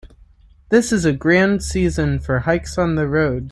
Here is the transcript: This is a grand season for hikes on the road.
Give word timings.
This 0.69 0.91
is 0.91 1.05
a 1.05 1.13
grand 1.13 1.61
season 1.63 2.17
for 2.17 2.39
hikes 2.39 2.75
on 2.79 2.95
the 2.95 3.07
road. 3.07 3.49